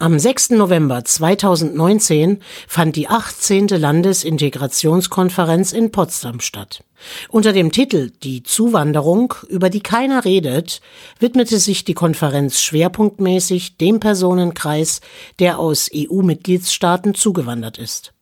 [0.00, 0.50] Am 6.
[0.52, 3.68] November 2019 fand die 18.
[3.68, 6.82] Landesintegrationskonferenz in Potsdam statt.
[7.28, 10.80] Unter dem Titel Die Zuwanderung, über die keiner redet,
[11.18, 15.02] widmete sich die Konferenz schwerpunktmäßig dem Personenkreis,
[15.38, 18.14] der aus EU-Mitgliedstaaten zugewandert ist.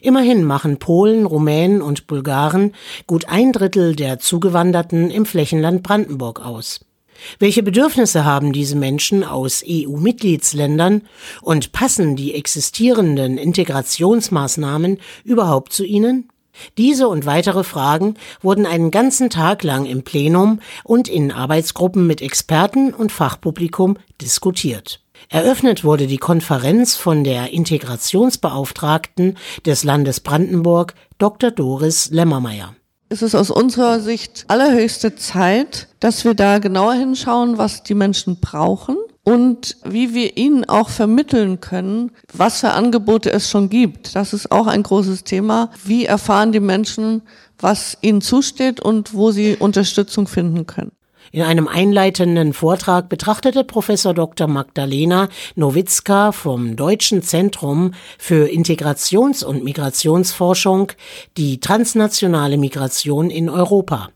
[0.00, 2.74] Immerhin machen Polen, Rumänen und Bulgaren
[3.06, 6.80] gut ein Drittel der Zugewanderten im Flächenland Brandenburg aus.
[7.38, 11.02] Welche Bedürfnisse haben diese Menschen aus EU-Mitgliedsländern
[11.42, 16.28] und passen die existierenden Integrationsmaßnahmen überhaupt zu ihnen?
[16.78, 22.20] Diese und weitere Fragen wurden einen ganzen Tag lang im Plenum und in Arbeitsgruppen mit
[22.20, 25.00] Experten und Fachpublikum diskutiert.
[25.28, 31.50] Eröffnet wurde die Konferenz von der Integrationsbeauftragten des Landes Brandenburg, Dr.
[31.50, 32.74] Doris Lemmermeier
[33.10, 38.40] ist es aus unserer Sicht allerhöchste Zeit, dass wir da genauer hinschauen, was die Menschen
[38.40, 44.14] brauchen und wie wir ihnen auch vermitteln können, was für Angebote es schon gibt.
[44.14, 45.70] Das ist auch ein großes Thema.
[45.84, 47.22] Wie erfahren die Menschen,
[47.58, 50.92] was ihnen zusteht und wo sie Unterstützung finden können?
[51.32, 54.48] In einem einleitenden Vortrag betrachtete Professor Dr.
[54.48, 60.92] Magdalena Nowitzka vom Deutschen Zentrum für Integrations- und Migrationsforschung
[61.36, 64.10] die transnationale Migration in Europa.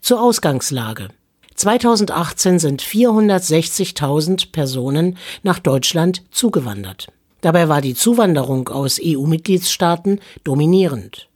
[0.00, 1.08] Zur Ausgangslage.
[1.54, 7.08] 2018 sind 460.000 Personen nach Deutschland zugewandert.
[7.40, 11.27] Dabei war die Zuwanderung aus EU-Mitgliedstaaten dominierend.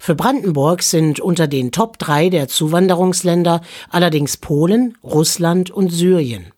[0.00, 6.52] Für Brandenburg sind unter den Top 3 der Zuwanderungsländer allerdings Polen, Russland und Syrien.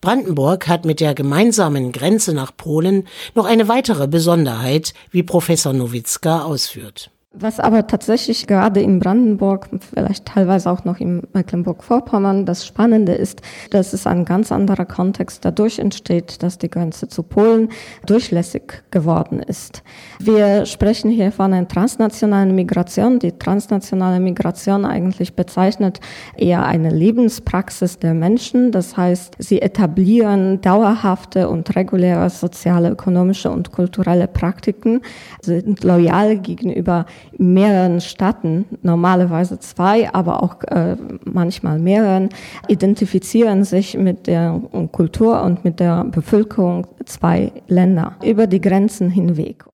[0.00, 6.42] Brandenburg hat mit der gemeinsamen Grenze nach Polen noch eine weitere Besonderheit, wie Professor Nowitzka
[6.42, 7.10] ausführt.
[7.36, 13.42] Was aber tatsächlich gerade in Brandenburg, vielleicht teilweise auch noch in Mecklenburg-Vorpommern, das Spannende ist,
[13.70, 17.70] dass es ein ganz anderer Kontext dadurch entsteht, dass die Grenze zu Polen
[18.06, 19.82] durchlässig geworden ist.
[20.20, 23.18] Wir sprechen hier von einer transnationalen Migration.
[23.18, 25.98] Die transnationale Migration eigentlich bezeichnet
[26.36, 28.70] eher eine Lebenspraxis der Menschen.
[28.70, 35.00] Das heißt, sie etablieren dauerhafte und reguläre soziale, ökonomische und kulturelle Praktiken,
[35.42, 37.06] sind loyal gegenüber
[37.36, 42.28] mehreren Staaten, normalerweise zwei, aber auch äh, manchmal mehreren,
[42.68, 44.60] identifizieren sich mit der
[44.92, 49.64] Kultur und mit der Bevölkerung zwei Länder über die Grenzen hinweg.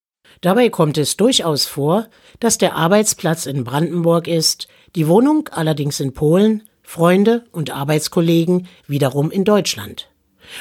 [0.40, 2.06] Dabei kommt es durchaus vor,
[2.38, 9.30] dass der Arbeitsplatz in Brandenburg ist, die Wohnung allerdings in Polen, Freunde und Arbeitskollegen wiederum
[9.30, 10.09] in Deutschland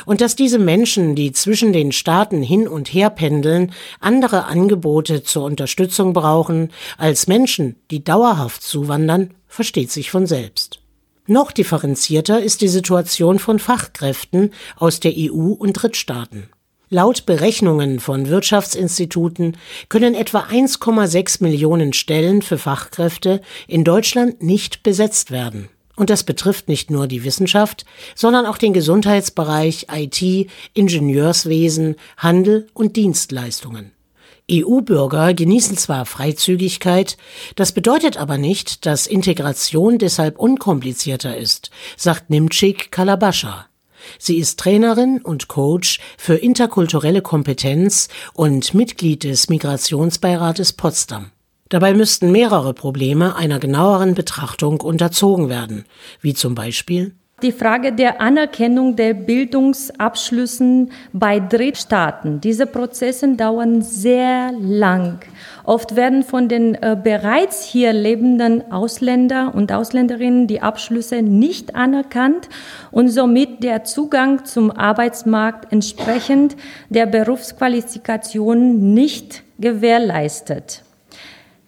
[0.06, 5.44] und dass diese Menschen, die zwischen den Staaten hin und her pendeln, andere Angebote zur
[5.44, 10.80] Unterstützung brauchen als Menschen, die dauerhaft zuwandern, versteht sich von selbst.
[11.28, 16.50] Noch differenzierter ist die Situation von Fachkräften aus der EU und Drittstaaten.
[16.92, 19.56] Laut Berechnungen von Wirtschaftsinstituten
[19.90, 25.70] können etwa 1,6 Millionen Stellen für Fachkräfte in Deutschland nicht besetzt werden.
[26.00, 32.96] Und das betrifft nicht nur die Wissenschaft, sondern auch den Gesundheitsbereich, IT, Ingenieurswesen, Handel und
[32.96, 33.92] Dienstleistungen.
[34.50, 37.18] EU-Bürger genießen zwar Freizügigkeit,
[37.58, 43.66] das bedeutet aber nicht, dass Integration deshalb unkomplizierter ist, sagt Nimcik Kalabascha.
[44.18, 51.32] Sie ist Trainerin und Coach für interkulturelle Kompetenz und Mitglied des Migrationsbeirates Potsdam.
[51.70, 55.86] Dabei müssten mehrere Probleme einer genaueren Betrachtung unterzogen werden,
[56.22, 62.42] wie zum Beispiel die Frage der Anerkennung der Bildungsabschlüssen bei Drittstaaten.
[62.42, 65.20] Diese Prozesse dauern sehr lang.
[65.64, 72.50] Oft werden von den äh, bereits hier lebenden Ausländer und Ausländerinnen die Abschlüsse nicht anerkannt
[72.92, 76.58] und somit der Zugang zum Arbeitsmarkt entsprechend
[76.90, 80.84] der Berufsqualifikation nicht gewährleistet.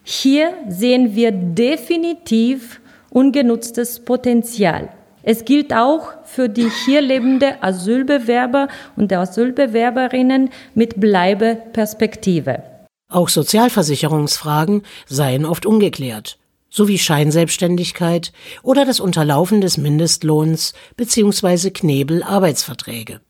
[0.03, 4.89] Hier sehen wir definitiv ungenutztes Potenzial.
[5.23, 12.63] Es gilt auch für die hier lebende Asylbewerber und Asylbewerberinnen mit Bleibeperspektive.
[13.07, 16.39] Auch Sozialversicherungsfragen seien oft ungeklärt,
[16.69, 18.31] sowie Scheinselbstständigkeit
[18.63, 21.69] oder das Unterlaufen des Mindestlohns bzw.
[21.69, 23.21] Knebel-Arbeitsverträge.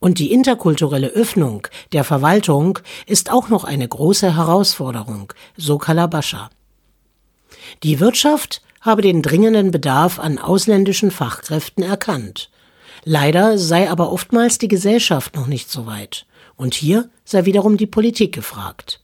[0.00, 6.50] Und die interkulturelle Öffnung der Verwaltung ist auch noch eine große Herausforderung, so Kalabascha.
[7.82, 12.50] Die Wirtschaft habe den dringenden Bedarf an ausländischen Fachkräften erkannt.
[13.04, 16.26] Leider sei aber oftmals die Gesellschaft noch nicht so weit.
[16.56, 19.00] Und hier sei wiederum die Politik gefragt.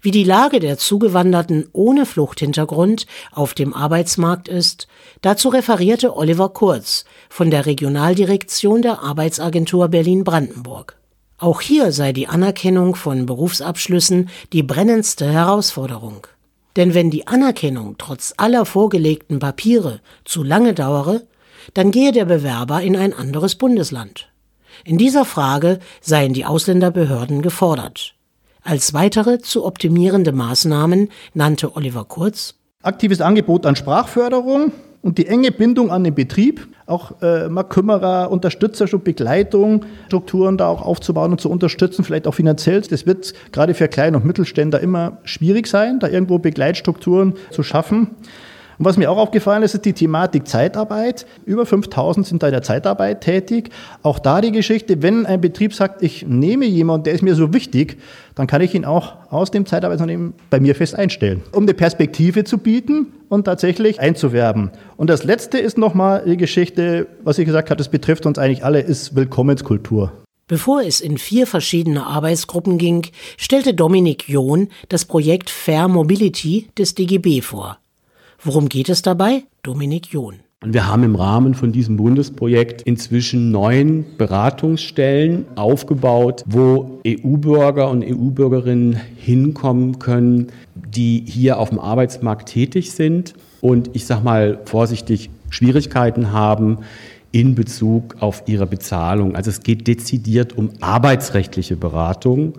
[0.00, 4.88] Wie die Lage der Zugewanderten ohne Fluchthintergrund auf dem Arbeitsmarkt ist,
[5.20, 10.96] dazu referierte Oliver Kurz von der Regionaldirektion der Arbeitsagentur Berlin-Brandenburg.
[11.38, 16.26] Auch hier sei die Anerkennung von Berufsabschlüssen die brennendste Herausforderung.
[16.76, 21.22] Denn wenn die Anerkennung trotz aller vorgelegten Papiere zu lange dauere,
[21.74, 24.30] dann gehe der Bewerber in ein anderes Bundesland.
[24.84, 28.14] In dieser Frage seien die Ausländerbehörden gefordert.
[28.68, 35.52] Als weitere zu optimierende Maßnahmen nannte Oliver Kurz Aktives Angebot an Sprachförderung und die enge
[35.52, 41.40] Bindung an den Betrieb, auch äh, mal Kümmerer, Unterstützerschub, Begleitung, Strukturen da auch aufzubauen und
[41.40, 42.82] zu unterstützen, vielleicht auch finanziell.
[42.82, 48.16] Das wird gerade für Klein- und Mittelständler immer schwierig sein, da irgendwo Begleitstrukturen zu schaffen.
[48.78, 51.26] Und was mir auch aufgefallen ist, ist die Thematik Zeitarbeit.
[51.44, 53.70] Über 5000 sind da in der Zeitarbeit tätig.
[54.02, 57.52] Auch da die Geschichte, wenn ein Betrieb sagt, ich nehme jemanden, der ist mir so
[57.52, 57.98] wichtig,
[58.36, 62.44] dann kann ich ihn auch aus dem Zeitarbeitsunternehmen bei mir fest einstellen, um eine Perspektive
[62.44, 64.70] zu bieten und tatsächlich einzuwerben.
[64.96, 68.64] Und das Letzte ist nochmal die Geschichte, was ich gesagt habe, das betrifft uns eigentlich
[68.64, 70.12] alle, ist Willkommenskultur.
[70.46, 76.94] Bevor es in vier verschiedene Arbeitsgruppen ging, stellte Dominik John das Projekt Fair Mobility des
[76.94, 77.78] DGB vor.
[78.40, 79.42] Worum geht es dabei?
[79.64, 80.36] Dominik John.
[80.62, 88.04] Und wir haben im Rahmen von diesem Bundesprojekt inzwischen neun Beratungsstellen aufgebaut, wo EU-Bürger und
[88.04, 95.30] EU-Bürgerinnen hinkommen können, die hier auf dem Arbeitsmarkt tätig sind und ich sage mal vorsichtig
[95.50, 96.78] Schwierigkeiten haben
[97.32, 99.36] in Bezug auf ihre Bezahlung.
[99.36, 102.54] Also es geht dezidiert um arbeitsrechtliche Beratung.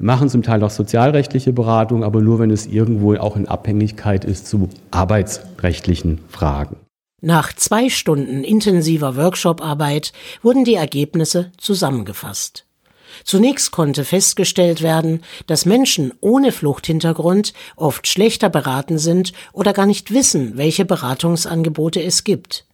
[0.00, 4.46] Machen zum Teil auch sozialrechtliche Beratung, aber nur wenn es irgendwo auch in Abhängigkeit ist
[4.46, 6.76] zu arbeitsrechtlichen Fragen.
[7.20, 10.12] Nach zwei Stunden intensiver Workshop-Arbeit
[10.42, 12.64] wurden die Ergebnisse zusammengefasst.
[13.24, 20.14] Zunächst konnte festgestellt werden, dass Menschen ohne Fluchthintergrund oft schlechter beraten sind oder gar nicht
[20.14, 22.64] wissen, welche Beratungsangebote es gibt.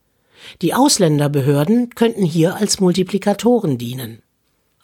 [0.62, 4.22] Die Ausländerbehörden könnten hier als Multiplikatoren dienen.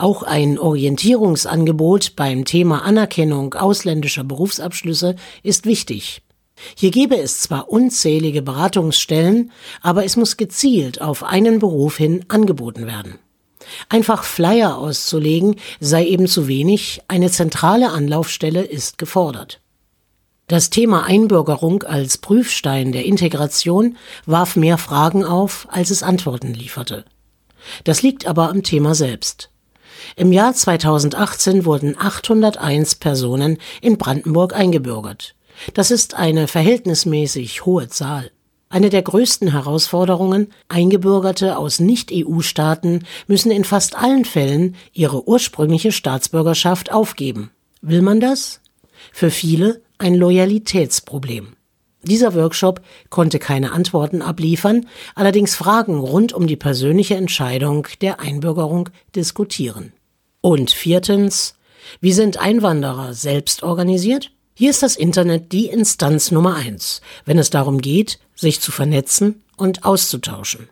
[0.03, 5.15] Auch ein Orientierungsangebot beim Thema Anerkennung ausländischer Berufsabschlüsse
[5.45, 6.23] ist wichtig.
[6.77, 12.89] Hier gäbe es zwar unzählige Beratungsstellen, aber es muss gezielt auf einen Beruf hin angeboten
[12.89, 13.21] werden.
[13.89, 19.61] Einfach Flyer auszulegen sei eben zu wenig, eine zentrale Anlaufstelle ist gefordert.
[20.49, 23.97] Das Thema Einbürgerung als Prüfstein der Integration
[24.27, 27.05] warf mehr Fragen auf, als es Antworten lieferte.
[27.85, 29.52] Das liegt aber am Thema selbst.
[30.17, 35.35] Im Jahr 2018 wurden 801 Personen in Brandenburg eingebürgert.
[35.75, 38.31] Das ist eine verhältnismäßig hohe Zahl.
[38.69, 46.91] Eine der größten Herausforderungen, Eingebürgerte aus Nicht-EU-Staaten müssen in fast allen Fällen ihre ursprüngliche Staatsbürgerschaft
[46.91, 47.51] aufgeben.
[47.83, 48.61] Will man das?
[49.13, 51.49] Für viele ein Loyalitätsproblem.
[52.05, 58.89] Dieser Workshop konnte keine Antworten abliefern, allerdings Fragen rund um die persönliche Entscheidung der Einbürgerung
[59.15, 59.93] diskutieren.
[60.41, 61.55] Und viertens,
[62.01, 64.33] wie sind Einwanderer selbst organisiert?
[64.55, 69.43] Hier ist das Internet die Instanz Nummer eins, wenn es darum geht, sich zu vernetzen
[69.57, 70.69] und auszutauschen.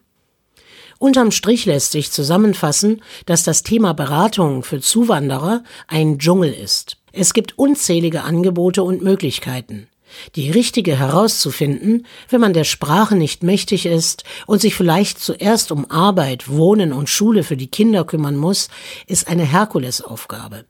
[0.99, 6.99] Unterm Strich lässt sich zusammenfassen, dass das Thema Beratung für Zuwanderer ein Dschungel ist.
[7.13, 9.89] Es gibt unzählige Angebote und Möglichkeiten.
[10.37, 15.91] Die richtige herauszufinden, wenn man der Sprache nicht mächtig ist und sich vielleicht zuerst um
[15.91, 18.69] Arbeit, Wohnen und Schule für die Kinder kümmern muss,
[19.07, 20.65] ist eine Herkulesaufgabe.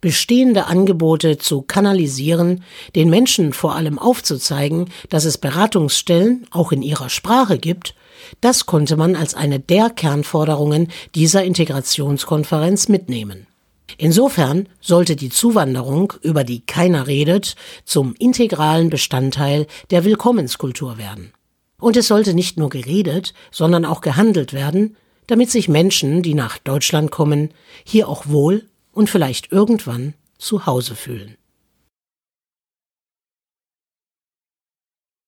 [0.00, 2.62] Bestehende Angebote zu kanalisieren,
[2.94, 7.94] den Menschen vor allem aufzuzeigen, dass es Beratungsstellen auch in ihrer Sprache gibt,
[8.40, 13.46] das konnte man als eine der Kernforderungen dieser Integrationskonferenz mitnehmen.
[13.98, 21.32] Insofern sollte die Zuwanderung, über die keiner redet, zum integralen Bestandteil der Willkommenskultur werden.
[21.78, 26.58] Und es sollte nicht nur geredet, sondern auch gehandelt werden, damit sich Menschen, die nach
[26.58, 27.52] Deutschland kommen,
[27.84, 31.36] hier auch wohl und vielleicht irgendwann zu Hause fühlen.